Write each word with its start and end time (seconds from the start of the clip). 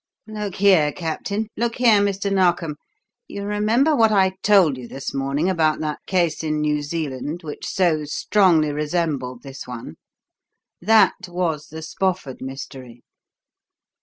Look 0.25 0.55
here, 0.55 0.91
Captain, 0.91 1.45
look 1.55 1.75
here, 1.75 1.99
Mr. 2.01 2.33
Narkom, 2.33 2.77
you 3.27 3.43
remember 3.43 3.95
what 3.95 4.11
I 4.11 4.31
told 4.41 4.75
you 4.75 4.87
this 4.87 5.13
morning 5.13 5.47
about 5.47 5.79
that 5.81 5.99
case 6.07 6.43
in 6.43 6.59
New 6.59 6.81
Zealand 6.81 7.43
which 7.43 7.67
so 7.67 8.05
strongly 8.05 8.71
resembled 8.71 9.43
this 9.43 9.67
one? 9.67 9.97
That 10.81 11.13
was 11.27 11.67
the 11.67 11.83
Spofford 11.83 12.41
mystery. 12.41 13.03